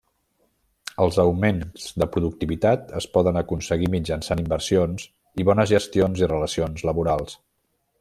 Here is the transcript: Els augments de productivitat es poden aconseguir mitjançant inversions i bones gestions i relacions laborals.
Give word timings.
Els 1.03 1.19
augments 1.23 1.83
de 2.03 2.07
productivitat 2.15 2.89
es 3.01 3.09
poden 3.19 3.39
aconseguir 3.43 3.93
mitjançant 3.97 4.43
inversions 4.47 5.09
i 5.43 5.49
bones 5.53 5.75
gestions 5.77 6.27
i 6.27 6.35
relacions 6.37 6.91
laborals. 6.93 7.43